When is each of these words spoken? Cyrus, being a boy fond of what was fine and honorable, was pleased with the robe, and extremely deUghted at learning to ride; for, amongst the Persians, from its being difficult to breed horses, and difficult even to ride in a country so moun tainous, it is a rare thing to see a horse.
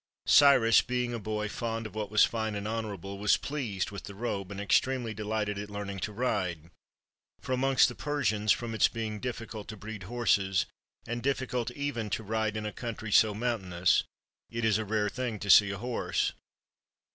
Cyrus, 0.25 0.81
being 0.81 1.13
a 1.13 1.19
boy 1.19 1.47
fond 1.47 1.85
of 1.85 1.93
what 1.93 2.09
was 2.09 2.23
fine 2.25 2.55
and 2.55 2.67
honorable, 2.67 3.19
was 3.19 3.37
pleased 3.37 3.91
with 3.91 4.05
the 4.05 4.15
robe, 4.15 4.49
and 4.49 4.59
extremely 4.59 5.13
deUghted 5.13 5.61
at 5.61 5.69
learning 5.69 5.99
to 5.99 6.11
ride; 6.11 6.71
for, 7.39 7.51
amongst 7.51 7.87
the 7.87 7.93
Persians, 7.93 8.51
from 8.51 8.73
its 8.73 8.87
being 8.87 9.19
difficult 9.19 9.67
to 9.67 9.77
breed 9.77 10.01
horses, 10.09 10.65
and 11.05 11.21
difficult 11.21 11.69
even 11.69 12.09
to 12.09 12.23
ride 12.23 12.57
in 12.57 12.65
a 12.65 12.71
country 12.73 13.11
so 13.11 13.35
moun 13.35 13.61
tainous, 13.65 14.01
it 14.49 14.65
is 14.65 14.79
a 14.79 14.85
rare 14.85 15.07
thing 15.07 15.37
to 15.37 15.51
see 15.51 15.69
a 15.69 15.77
horse. 15.77 16.33